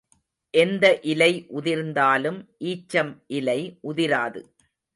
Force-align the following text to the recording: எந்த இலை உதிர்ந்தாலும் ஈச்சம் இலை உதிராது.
எந்த 0.53 0.85
இலை 1.01 1.29
உதிர்ந்தாலும் 1.55 2.39
ஈச்சம் 2.63 3.13
இலை 3.27 3.59
உதிராது. 3.83 4.41